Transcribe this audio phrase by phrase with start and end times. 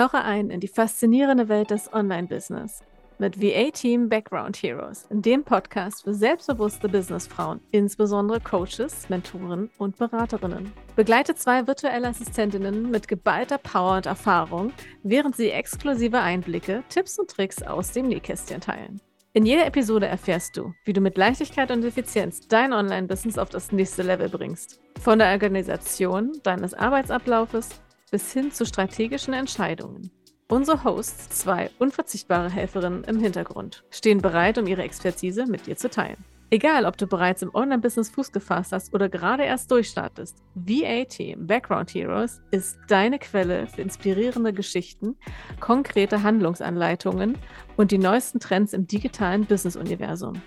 [0.00, 2.80] Tauche ein in die faszinierende Welt des Online-Business
[3.18, 10.72] mit VA-Team Background Heroes, dem Podcast für selbstbewusste Businessfrauen, insbesondere Coaches, Mentoren und Beraterinnen.
[10.96, 17.28] Begleite zwei virtuelle Assistentinnen mit geballter Power und Erfahrung, während sie exklusive Einblicke, Tipps und
[17.28, 19.02] Tricks aus dem Nähkästchen teilen.
[19.34, 23.70] In jeder Episode erfährst du, wie du mit Leichtigkeit und Effizienz dein Online-Business auf das
[23.70, 24.80] nächste Level bringst.
[24.98, 30.10] Von der Organisation deines Arbeitsablaufes bis hin zu strategischen Entscheidungen.
[30.48, 35.88] Unsere Hosts, zwei unverzichtbare Helferinnen im Hintergrund, stehen bereit, um ihre Expertise mit dir zu
[35.88, 36.24] teilen.
[36.52, 41.94] Egal, ob du bereits im Online-Business Fuß gefasst hast oder gerade erst durchstartest, VA-Team Background
[41.94, 45.16] Heroes ist deine Quelle für inspirierende Geschichten,
[45.60, 47.38] konkrete Handlungsanleitungen
[47.76, 50.42] und die neuesten Trends im digitalen Business-Universum.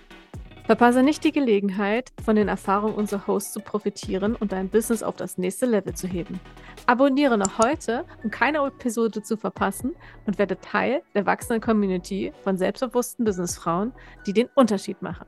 [0.66, 5.18] Verpasse nicht die Gelegenheit, von den Erfahrungen unserer Hosts zu profitieren und dein Business auf
[5.18, 6.40] das nächste Level zu heben.
[6.86, 9.94] Abonniere noch heute, um keine Episode zu verpassen
[10.26, 13.92] und werde Teil der wachsenden Community von selbstbewussten Businessfrauen,
[14.26, 15.28] die den Unterschied machen.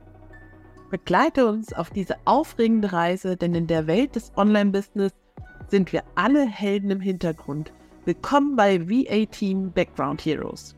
[0.90, 5.12] Begleite uns auf diese aufregende Reise, denn in der Welt des Online-Business
[5.68, 7.72] sind wir alle Helden im Hintergrund.
[8.06, 10.75] Willkommen bei VA Team Background Heroes.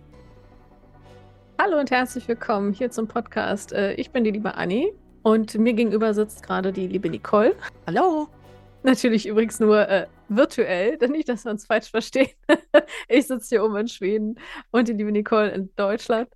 [1.61, 3.73] Hallo und herzlich willkommen hier zum Podcast.
[3.73, 4.93] Äh, ich bin die liebe Anni
[5.23, 7.57] und mir gegenüber sitzt gerade die liebe Nicole.
[7.85, 8.29] Hallo.
[8.85, 12.31] Natürlich übrigens nur äh, virtuell, denn nicht, dass wir uns falsch verstehen.
[13.09, 14.39] ich sitze hier oben in Schweden
[14.71, 16.29] und die liebe Nicole in Deutschland.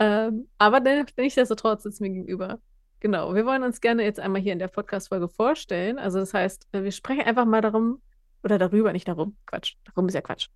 [0.00, 2.58] Ähm, aber nichtsdestotrotz sitzt mir gegenüber.
[2.98, 5.96] Genau, wir wollen uns gerne jetzt einmal hier in der Podcast-Folge vorstellen.
[6.00, 8.02] Also das heißt, äh, wir sprechen einfach mal darum,
[8.42, 10.48] oder darüber, nicht darum, Quatsch, darum ist ja Quatsch,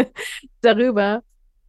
[0.60, 1.22] darüber,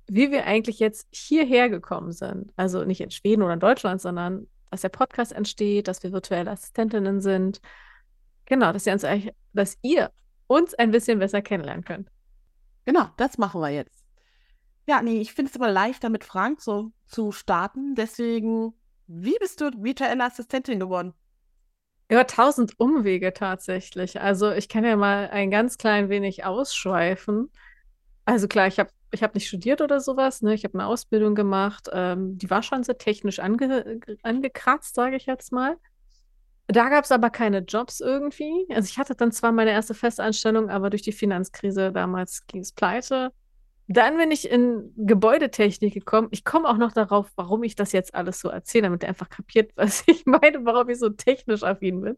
[0.07, 2.51] wie wir eigentlich jetzt hierher gekommen sind.
[2.55, 6.51] Also nicht in Schweden oder in Deutschland, sondern dass der Podcast entsteht, dass wir virtuelle
[6.51, 7.61] Assistentinnen sind.
[8.45, 10.11] Genau, dass ihr uns eigentlich, dass ihr
[10.47, 12.09] uns ein bisschen besser kennenlernen könnt.
[12.85, 14.03] Genau, das machen wir jetzt.
[14.87, 17.95] Ja, nee, ich finde es immer leichter mit Frank so zu starten.
[17.95, 18.73] Deswegen,
[19.07, 21.13] wie bist du virtuelle Assistentin geworden?
[22.07, 24.21] Über tausend Umwege tatsächlich.
[24.21, 27.49] Also ich kann ja mal ein ganz klein wenig ausschweifen.
[28.25, 30.53] Also klar, ich habe ich habe nicht studiert oder sowas, ne?
[30.53, 31.89] Ich habe eine Ausbildung gemacht.
[31.91, 35.77] Ähm, die war schon sehr technisch ange angekratzt, sage ich jetzt mal.
[36.67, 38.65] Da gab es aber keine Jobs irgendwie.
[38.69, 42.71] Also ich hatte dann zwar meine erste Festanstellung, aber durch die Finanzkrise damals ging es
[42.71, 43.31] pleite.
[43.87, 46.29] Dann bin ich in Gebäudetechnik gekommen.
[46.31, 49.29] Ich komme auch noch darauf, warum ich das jetzt alles so erzähle, damit ihr einfach
[49.29, 52.17] kapiert, was ich meine, warum ich so technisch affin bin.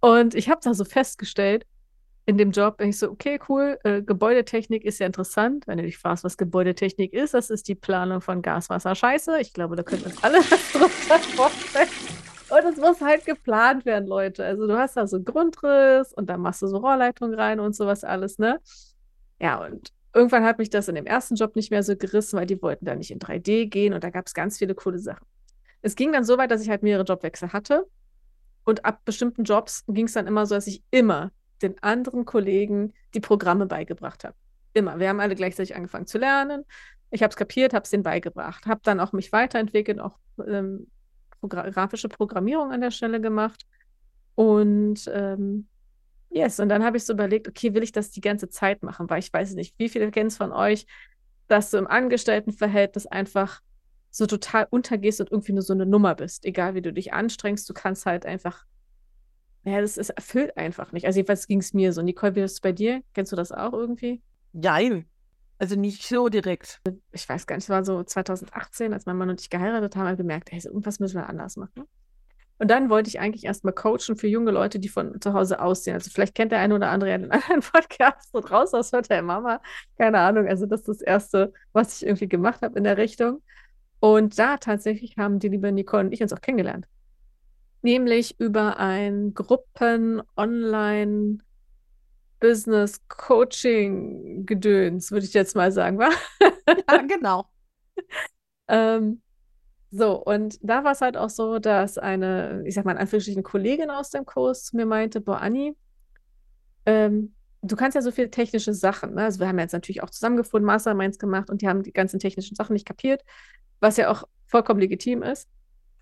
[0.00, 1.66] Und ich habe da so festgestellt,
[2.26, 5.66] in dem Job bin ich so, okay, cool, äh, Gebäudetechnik ist ja interessant.
[5.68, 9.40] Wenn du dich fragst, was Gebäudetechnik ist, das ist die Planung von Gas, Wasser, Scheiße.
[9.40, 11.88] Ich glaube, da können wir uns alle was drunter vorstellen.
[12.48, 14.44] Und es muss halt geplant werden, Leute.
[14.44, 18.02] Also du hast da so Grundriss und dann machst du so Rohrleitungen rein und sowas
[18.02, 18.60] alles, ne?
[19.40, 22.46] Ja, und irgendwann hat mich das in dem ersten Job nicht mehr so gerissen, weil
[22.46, 25.26] die wollten da nicht in 3D gehen und da gab es ganz viele coole Sachen.
[25.82, 27.86] Es ging dann so weit, dass ich halt mehrere Jobwechsel hatte.
[28.64, 31.30] Und ab bestimmten Jobs ging es dann immer so, dass ich immer
[31.62, 34.34] den anderen Kollegen die Programme beigebracht habe.
[34.72, 34.98] Immer.
[34.98, 36.64] Wir haben alle gleichzeitig angefangen zu lernen.
[37.10, 40.88] Ich habe es kapiert, habe es denen beigebracht, habe dann auch mich weiterentwickelt, auch ähm,
[41.48, 43.66] grafische Programmierung an der Stelle gemacht.
[44.34, 45.66] Und ähm,
[46.30, 49.08] yes, und dann habe ich so überlegt, okay, will ich das die ganze Zeit machen?
[49.08, 50.86] Weil ich weiß nicht, wie viele kennen es von euch,
[51.48, 53.60] dass du im Angestelltenverhältnis einfach
[54.10, 56.44] so total untergehst und irgendwie nur so eine Nummer bist.
[56.44, 58.64] Egal wie du dich anstrengst, du kannst halt einfach
[59.66, 61.06] ja, das ist, erfüllt einfach nicht.
[61.06, 62.00] Also jedenfalls ging es mir so.
[62.00, 63.02] Nicole, wie ist es bei dir?
[63.14, 64.22] Kennst du das auch irgendwie?
[64.52, 65.06] Nein.
[65.58, 66.80] Also nicht so direkt.
[67.12, 70.02] Ich weiß gar nicht, es war so 2018, als mein Mann und ich geheiratet haben,
[70.02, 71.84] haben wir gemerkt, hey, so irgendwas müssen wir anders machen.
[72.58, 75.94] Und dann wollte ich eigentlich erstmal coachen für junge Leute, die von zu Hause aussehen.
[75.94, 79.22] Also vielleicht kennt der eine oder andere ja den anderen Podcast und raus aus Hotel
[79.22, 79.60] Mama.
[79.98, 80.46] Keine Ahnung.
[80.46, 83.42] Also das ist das Erste, was ich irgendwie gemacht habe in der Richtung.
[83.98, 86.86] Und da tatsächlich haben die liebe Nicole und ich uns auch kennengelernt
[87.82, 91.38] nämlich über ein Gruppen-Online-
[92.40, 96.10] Business-Coaching-Gedöns, würde ich jetzt mal sagen, wa?
[96.88, 97.48] Ja, genau.
[98.68, 99.22] ähm,
[99.90, 103.42] so, und da war es halt auch so, dass eine, ich sag mal in Anführungsstrichen,
[103.42, 105.74] Kollegin aus dem Kurs zu mir meinte, boah, Anni,
[106.84, 109.24] ähm, du kannst ja so viele technische Sachen, ne?
[109.24, 112.54] Also wir haben jetzt natürlich auch zusammengefunden, Masterminds gemacht und die haben die ganzen technischen
[112.54, 113.24] Sachen nicht kapiert,
[113.80, 115.48] was ja auch vollkommen legitim ist.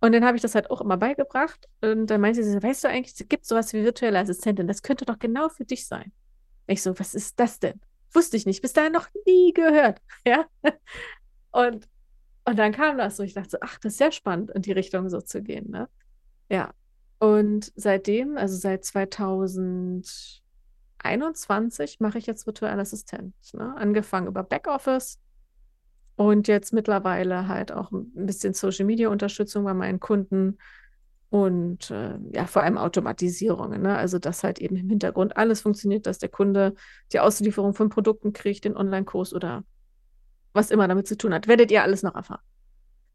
[0.04, 1.66] Und dann habe ich das halt auch immer beigebracht.
[1.80, 5.06] Und dann meinte sie, weißt du eigentlich, es gibt sowas wie virtuelle Assistentin, das könnte
[5.06, 6.12] doch genau für dich sein.
[6.66, 7.80] Ich so, was ist das denn?
[8.12, 10.02] Wusste ich nicht, bis dahin noch nie gehört.
[10.26, 10.44] Ja.
[11.52, 11.88] Und,
[12.44, 13.22] und dann kam das so.
[13.22, 15.70] Ich dachte so, ach, das ist sehr spannend, in die Richtung so zu gehen.
[15.70, 15.88] Ne?
[16.50, 16.74] Ja.
[17.18, 20.44] Und seitdem, also seit 2021,
[21.00, 23.54] 2021 mache ich jetzt virtuelle Assistenz.
[23.54, 23.74] Ne?
[23.74, 25.18] Angefangen über Backoffice
[26.16, 30.58] und jetzt mittlerweile halt auch ein bisschen Social Media Unterstützung bei meinen Kunden
[31.30, 33.82] und äh, ja, vor allem Automatisierungen.
[33.82, 33.96] Ne?
[33.96, 36.74] Also, dass halt eben im Hintergrund alles funktioniert, dass der Kunde
[37.12, 39.64] die Auslieferung von Produkten kriegt, den Online-Kurs oder
[40.52, 41.48] was immer damit zu tun hat.
[41.48, 42.42] Werdet ihr alles noch erfahren.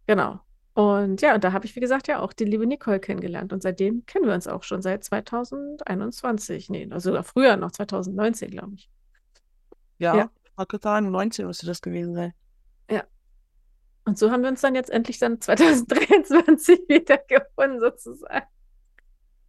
[0.05, 0.41] Genau.
[0.73, 3.53] Und ja, und da habe ich, wie gesagt, ja auch die liebe Nicole kennengelernt.
[3.53, 6.69] Und seitdem kennen wir uns auch schon seit 2021.
[6.69, 8.89] Nee, also sogar früher noch, 2019, glaube ich.
[9.97, 10.29] Ja, ja.
[10.81, 12.33] sagen, 19 müsste das gewesen sein.
[12.89, 13.03] Ja.
[14.05, 18.45] Und so haben wir uns dann jetzt endlich dann 2023 wieder gefunden, sozusagen.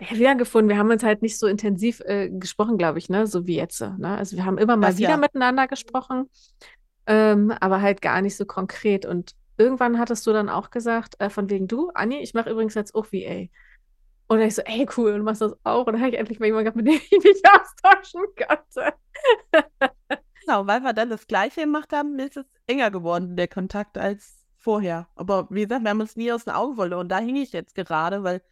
[0.00, 0.68] Ja, wieder gefunden.
[0.68, 3.26] Wir haben uns halt nicht so intensiv äh, gesprochen, glaube ich, ne?
[3.26, 3.80] So wie jetzt.
[3.80, 4.16] Ne?
[4.16, 5.16] Also wir haben immer mal das, wieder ja.
[5.16, 6.30] miteinander gesprochen,
[7.06, 9.04] ähm, aber halt gar nicht so konkret.
[9.04, 12.74] Und irgendwann hattest du dann auch gesagt, äh, von wegen du, Anni, ich mache übrigens
[12.74, 13.48] jetzt auch VA.
[14.28, 15.86] Und dann ich so, ey, cool, und du machst das auch.
[15.86, 19.90] Und dann habe ich endlich mal jemanden gehabt, mit dem ich mich austauschen konnte.
[20.50, 24.44] Genau, weil wir dann das Gleiche gemacht haben, ist es enger geworden, der Kontakt, als
[24.56, 25.08] vorher.
[25.14, 27.02] Aber wie gesagt, wir haben uns nie aus den Augen verloren.
[27.02, 28.42] Und da hing ich jetzt gerade, weil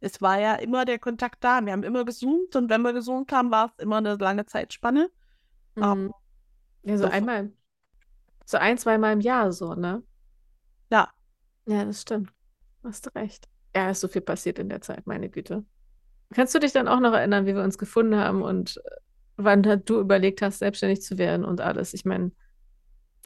[0.00, 1.64] es war ja immer der Kontakt da.
[1.64, 5.10] Wir haben immer gesoomt und wenn wir gesoomt haben, war es immer eine lange Zeitspanne.
[5.74, 5.82] Mhm.
[5.82, 6.14] Um,
[6.82, 7.52] ja, so, so einmal,
[8.44, 10.02] so ein, zweimal im Jahr so, ne?
[10.90, 11.10] Ja.
[11.66, 12.30] Ja, das stimmt.
[12.84, 13.48] Hast du recht.
[13.74, 15.64] Ja, ist so viel passiert in der Zeit, meine Güte.
[16.32, 18.90] Kannst du dich dann auch noch erinnern, wie wir uns gefunden haben und äh,
[19.36, 21.94] wann du überlegt hast, selbstständig zu werden und alles?
[21.94, 22.32] Ich meine,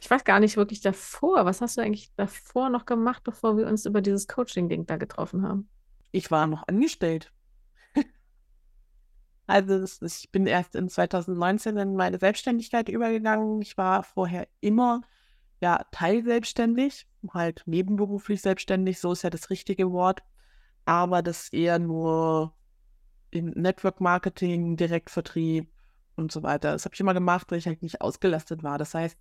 [0.00, 1.44] ich weiß gar nicht wirklich davor.
[1.44, 5.42] Was hast du eigentlich davor noch gemacht, bevor wir uns über dieses Coaching-Ding da getroffen
[5.42, 5.68] haben?
[6.10, 7.32] Ich war noch angestellt.
[9.46, 13.60] also ist, ich bin erst in 2019 in meine Selbstständigkeit übergegangen.
[13.60, 15.02] Ich war vorher immer
[15.60, 20.22] ja teilselbstständig, halt nebenberuflich selbstständig, so ist ja das richtige Wort.
[20.86, 22.54] Aber das eher nur
[23.30, 25.70] im Network Marketing, Direktvertrieb
[26.20, 26.72] und so weiter.
[26.72, 28.78] Das habe ich immer gemacht, weil ich halt nicht ausgelastet war.
[28.78, 29.18] Das heißt,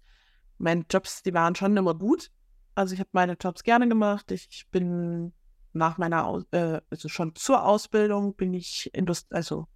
[0.58, 2.32] meine Jobs, die waren schon immer gut.
[2.76, 4.32] Also ich habe meine Jobs gerne gemacht.
[4.32, 5.34] Ich bin
[5.74, 9.68] nach meiner, Aus äh, also schon zur Ausbildung bin ich Indust also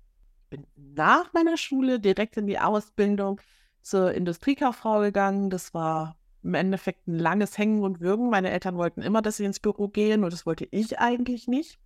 [0.49, 3.41] bin nach meiner Schule direkt in die Ausbildung
[3.81, 5.49] zur Industriekauffrau gegangen.
[5.49, 8.29] Das war im Endeffekt ein langes Hängen und Würgen.
[8.29, 11.79] Meine Eltern wollten immer, dass sie ins Büro gehen und das wollte ich eigentlich nicht.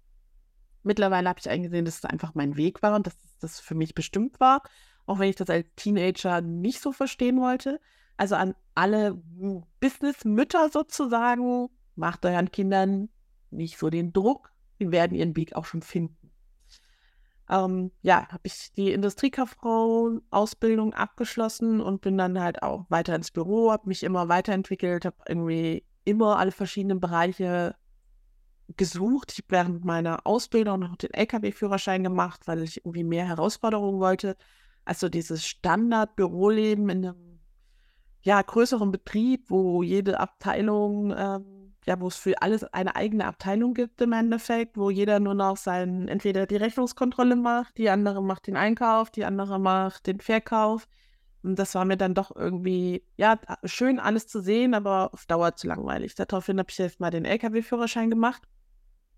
[0.84, 3.94] Mittlerweile habe ich eingesehen, dass es einfach mein Weg war und dass das für mich
[3.94, 4.63] bestimmt war,
[5.07, 7.80] auch wenn ich das als Teenager nicht so verstehen wollte.
[8.18, 9.19] Also an alle
[9.80, 13.09] Businessmütter sozusagen, macht euren Kindern
[13.50, 14.51] nicht so den Druck.
[14.77, 16.27] Sie werden ihren Weg auch schon finden.
[17.50, 23.71] Ähm, ja, habe ich die Industriekauffrau-Ausbildung abgeschlossen und bin dann halt auch weiter ins Büro,
[23.71, 27.75] habe mich immer weiterentwickelt, habe irgendwie immer alle verschiedenen Bereiche
[28.75, 29.31] gesucht.
[29.31, 34.36] Ich habe während meiner Ausbildung noch den LKW-Führerschein gemacht, weil ich irgendwie mehr Herausforderungen wollte.
[34.88, 37.39] Also dieses Standard-Büroleben in einem
[38.22, 43.74] ja, größeren Betrieb, wo jede Abteilung, ähm, ja, wo es für alles eine eigene Abteilung
[43.74, 48.48] gibt im Endeffekt, wo jeder nur noch sein, entweder die Rechnungskontrolle macht, die andere macht
[48.48, 50.88] den Einkauf, die andere macht den Verkauf.
[51.44, 55.57] Und das war mir dann doch irgendwie, ja, schön alles zu sehen, aber auf Dauer
[55.57, 56.16] zu langweilig.
[56.16, 58.42] Daraufhin habe ich jetzt mal den LKW-Führerschein gemacht.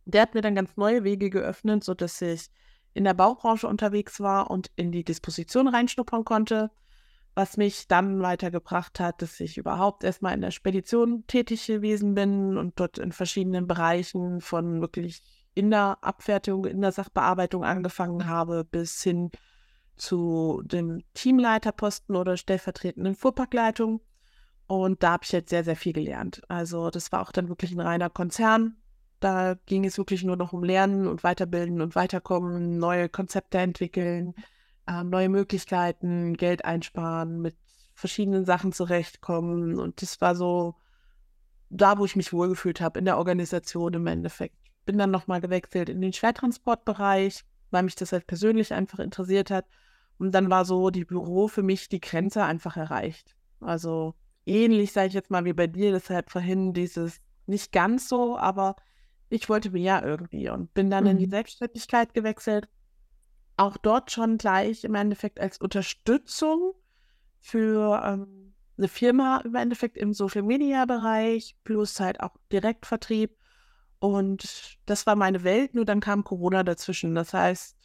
[0.06, 2.50] Der hat mir dann ganz neue Wege geöffnet, sodass ich
[2.94, 6.71] in der Baubranche unterwegs war und in die Disposition reinschnuppern konnte
[7.39, 12.57] was mich dann weitergebracht hat, dass ich überhaupt erstmal in der Spedition tätig gewesen bin
[12.57, 15.23] und dort in verschiedenen Bereichen von wirklich
[15.56, 19.31] in der Abfertigung, in der Sachbearbeitung angefangen habe, bis hin
[19.95, 24.02] zu dem Teamleiterposten oder stellvertretenden Fuhrparkleitung.
[24.68, 26.42] Und da habe ich jetzt sehr, sehr viel gelernt.
[26.49, 28.75] Also das war auch dann wirklich ein reiner Konzern.
[29.19, 34.33] Da ging es wirklich nur noch um Lernen und Weiterbilden und Weiterkommen, neue Konzepte entwickeln,
[34.88, 37.56] äh, neue Möglichkeiten, Geld einsparen, mit
[37.94, 39.78] verschiedenen Sachen zurechtkommen.
[39.78, 40.76] Und das war so
[41.69, 44.56] da, wo ich mich wohlgefühlt habe, in der Organisation im Endeffekt.
[44.85, 49.66] Bin dann nochmal gewechselt in den Schwertransportbereich, weil mich das halt persönlich einfach interessiert hat.
[50.18, 53.35] Und dann war so die Büro für mich die Grenze einfach erreicht.
[53.59, 58.38] Also ähnlich, sage ich jetzt mal, wie bei dir, deshalb vorhin dieses nicht ganz so,
[58.38, 58.76] aber
[59.30, 61.12] ich wollte mehr irgendwie und bin dann mhm.
[61.12, 61.31] in die mhm.
[61.31, 62.68] Selbstständigkeit gewechselt
[63.59, 66.74] auch dort schon gleich im Endeffekt als Unterstützung
[67.42, 73.36] für ähm, eine Firma im Endeffekt im Social Media Bereich plus halt auch Direktvertrieb.
[74.00, 77.16] Und das war meine Welt, nur dann kam Corona dazwischen.
[77.16, 77.76] Das heißt,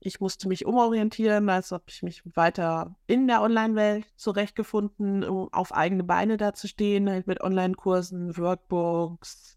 [0.00, 5.72] ich musste mich umorientieren, als ob ich mich weiter in der Online-Welt zurechtgefunden, um auf
[5.72, 9.56] eigene Beine dazustehen, halt mit Online-Kursen, Workbooks,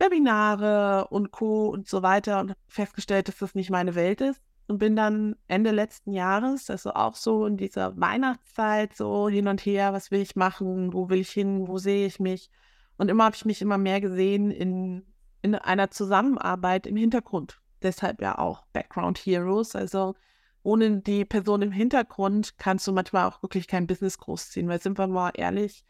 [0.00, 1.68] Webinare und Co.
[1.68, 5.72] und so weiter und festgestellt, dass das nicht meine Welt ist und bin dann Ende
[5.72, 10.36] letzten Jahres, also auch so in dieser Weihnachtszeit, so hin und her, was will ich
[10.36, 12.50] machen, wo will ich hin, wo sehe ich mich.
[12.96, 15.04] Und immer habe ich mich immer mehr gesehen in,
[15.42, 17.60] in einer Zusammenarbeit im Hintergrund.
[17.82, 19.74] Deshalb ja auch Background Heroes.
[19.74, 20.14] Also
[20.62, 24.98] ohne die Person im Hintergrund kannst du manchmal auch wirklich kein Business großziehen, weil sind
[24.98, 25.84] wir mal ehrlich,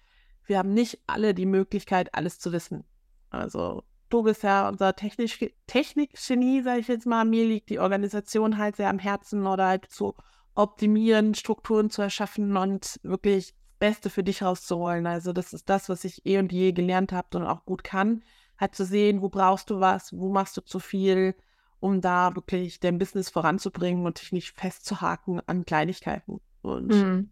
[0.47, 2.85] wir haben nicht alle die Möglichkeit, alles zu wissen.
[3.31, 7.25] Also du bist ja unser Technik-Genie, sage ich jetzt mal.
[7.25, 10.14] Mir liegt die Organisation halt sehr am Herzen oder halt zu
[10.55, 15.07] optimieren, Strukturen zu erschaffen und wirklich das Beste für dich rauszuholen.
[15.07, 18.23] Also das ist das, was ich eh und je gelernt habe und auch gut kann.
[18.59, 21.35] Halt zu sehen, wo brauchst du was, wo machst du zu viel,
[21.79, 26.40] um da wirklich dein Business voranzubringen und dich nicht festzuhaken an Kleinigkeiten.
[26.61, 27.31] Und mhm.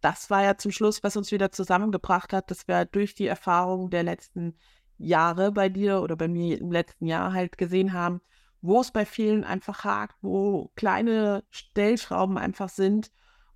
[0.00, 3.90] das war ja zum Schluss, was uns wieder zusammengebracht hat, dass wir durch die Erfahrung
[3.90, 4.54] der letzten
[4.98, 8.20] Jahre bei dir oder bei mir im letzten Jahr halt gesehen haben,
[8.60, 13.10] wo es bei vielen einfach hakt, wo kleine Stellschrauben einfach sind.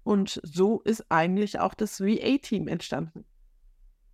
[0.04, 3.24] Und so ist eigentlich auch das VA-Team entstanden.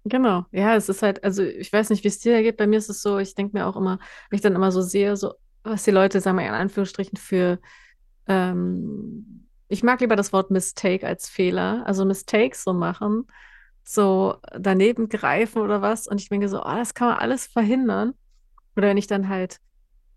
[0.05, 2.79] Genau, ja, es ist halt, also ich weiß nicht, wie es dir geht, bei mir
[2.79, 3.99] ist es so, ich denke mir auch immer,
[4.31, 7.59] wenn ich dann immer so sehe, so, was die Leute, sagen wir in Anführungsstrichen, für,
[8.27, 13.27] ähm, ich mag lieber das Wort Mistake als Fehler, also Mistakes so machen,
[13.91, 16.07] so daneben greifen oder was.
[16.07, 18.13] Und ich denke so, oh, das kann man alles verhindern.
[18.77, 19.61] Oder wenn ich dann halt,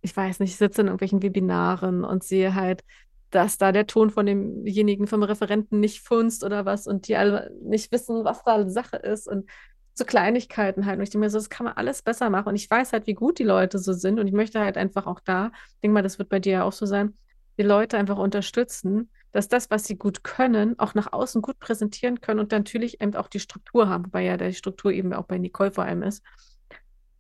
[0.02, 2.84] ich weiß nicht, sitze in irgendwelchen Webinaren und sehe halt,
[3.30, 7.50] dass da der Ton von demjenigen, vom Referenten nicht funzt oder was und die alle
[7.64, 9.50] nicht wissen, was da Sache ist und
[9.94, 10.98] so Kleinigkeiten halt.
[10.98, 12.50] Und ich denke mir so, das kann man alles besser machen.
[12.50, 15.08] Und ich weiß halt, wie gut die Leute so sind und ich möchte halt einfach
[15.08, 17.18] auch da, ich denke mal, das wird bei dir ja auch so sein,
[17.58, 22.22] die Leute einfach unterstützen, dass das, was sie gut können, auch nach außen gut präsentieren
[22.22, 25.38] können und natürlich eben auch die Struktur haben, wobei ja die Struktur eben auch bei
[25.38, 26.24] Nicole vor allem ist.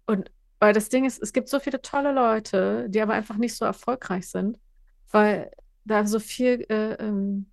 [0.05, 3.55] Und weil das Ding ist, es gibt so viele tolle Leute, die aber einfach nicht
[3.55, 4.57] so erfolgreich sind,
[5.09, 5.51] weil
[5.85, 7.47] da so viel äh, ähm,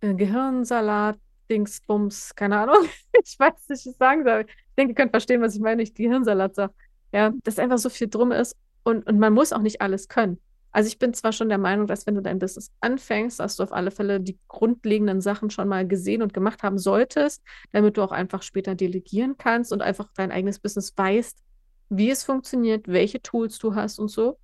[0.00, 1.18] äh, Gehirnsalat,
[1.50, 2.84] Dingsbums, keine Ahnung,
[3.24, 4.44] ich weiß nicht, was ich sagen soll.
[4.48, 6.74] Ich denke, ihr könnt verstehen, was ich meine, ich Gehirnsalat sage.
[7.12, 10.38] Ja, dass einfach so viel drum ist und, und man muss auch nicht alles können.
[10.70, 13.62] Also ich bin zwar schon der Meinung, dass wenn du dein Business anfängst, dass du
[13.62, 18.02] auf alle Fälle die grundlegenden Sachen schon mal gesehen und gemacht haben solltest, damit du
[18.02, 21.38] auch einfach später delegieren kannst und einfach dein eigenes Business weißt,
[21.90, 24.38] wie es funktioniert, welche Tools du hast und so.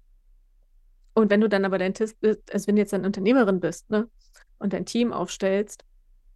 [1.15, 2.15] Und wenn du dann aber dein Tipp,
[2.53, 4.09] also wenn du jetzt eine Unternehmerin bist, ne,
[4.59, 5.85] und dein Team aufstellst,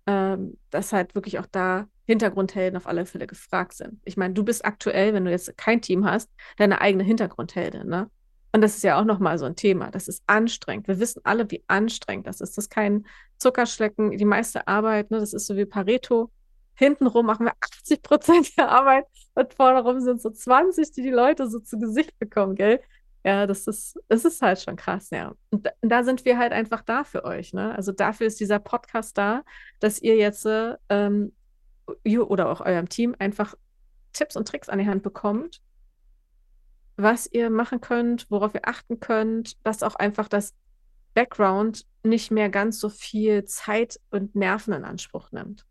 [0.07, 4.00] ähm, dass halt wirklich auch da Hintergrundhelden auf alle Fälle gefragt sind.
[4.04, 8.11] Ich meine, du bist aktuell, wenn du jetzt kein Team hast, deine eigene Hintergrundheldin, ne?
[8.52, 9.90] Und das ist ja auch nochmal so ein Thema.
[9.90, 10.88] Das ist anstrengend.
[10.88, 12.57] Wir wissen alle, wie anstrengend das ist.
[12.57, 14.17] Das ist kein Zuckerschlecken.
[14.17, 16.31] Die meiste Arbeit, ne, das ist so wie Pareto.
[16.75, 21.11] Hintenrum machen wir 80 Prozent der Arbeit und vorne rum sind so 20, die die
[21.11, 22.81] Leute so zu Gesicht bekommen, gell?
[23.25, 25.35] Ja, das ist, das ist halt schon krass, ja.
[25.50, 27.75] Und da, da sind wir halt einfach da für euch, ne?
[27.75, 29.43] Also dafür ist dieser Podcast da,
[29.81, 30.47] dass ihr jetzt
[30.88, 31.33] ähm,
[32.05, 33.55] oder auch eurem Team einfach
[34.12, 35.61] Tipps und Tricks an die Hand bekommt,
[36.99, 40.55] was ihr machen könnt, worauf ihr achten könnt, dass auch einfach das
[41.14, 45.64] Background nicht mehr ganz so viel Zeit und Nerven in Anspruch nimmt.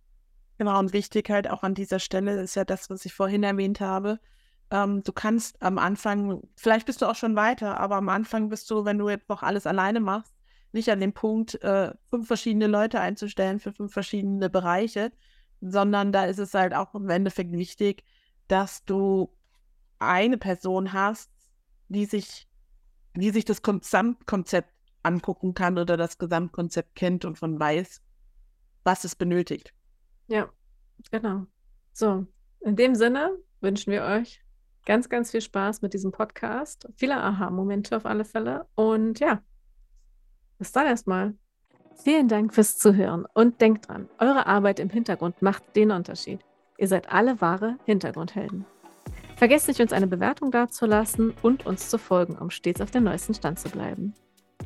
[0.57, 3.81] Genau, und wichtig halt auch an dieser Stelle ist ja das, was ich vorhin erwähnt
[3.81, 4.19] habe.
[4.71, 8.71] Ähm, du kannst am Anfang, vielleicht bist du auch schon weiter, aber am Anfang bist
[8.71, 10.33] du, wenn du jetzt noch alles alleine machst,
[10.71, 15.11] nicht an dem Punkt, äh, fünf verschiedene Leute einzustellen für fünf verschiedene Bereiche,
[15.59, 18.03] sondern da ist es halt auch im Endeffekt wichtig,
[18.47, 19.29] dass du
[19.99, 21.31] eine Person hast,
[21.89, 22.47] die sich,
[23.15, 24.73] die sich das Gesamtkonzept
[25.03, 28.01] angucken kann oder das Gesamtkonzept kennt und von weiß,
[28.83, 29.73] was es benötigt.
[30.27, 30.49] Ja,
[31.11, 31.45] genau.
[31.93, 32.25] So,
[32.61, 34.43] in dem Sinne wünschen wir euch
[34.85, 36.87] ganz, ganz viel Spaß mit diesem Podcast.
[36.95, 38.65] Viele Aha-Momente auf alle Fälle.
[38.75, 39.41] Und ja,
[40.57, 41.35] bis dann erstmal.
[42.03, 46.39] Vielen Dank fürs Zuhören und denkt dran, eure Arbeit im Hintergrund macht den Unterschied.
[46.77, 48.65] Ihr seid alle wahre Hintergrundhelden.
[49.37, 53.35] Vergesst nicht, uns eine Bewertung dazulassen und uns zu folgen, um stets auf dem neuesten
[53.35, 54.15] Stand zu bleiben.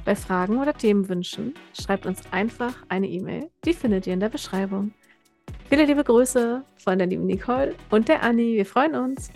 [0.05, 3.49] Bei Fragen oder Themenwünschen schreibt uns einfach eine E-Mail.
[3.65, 4.93] Die findet ihr in der Beschreibung.
[5.67, 8.55] Viele liebe Grüße von der lieben Nicole und der Anni.
[8.55, 9.29] Wir freuen uns.